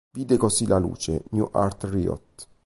Vide 0.15 0.35
così 0.35 0.65
la 0.65 0.79
luce 0.79 1.21
"New 1.29 1.47
Art 1.51 1.83
Riot". 1.83 2.47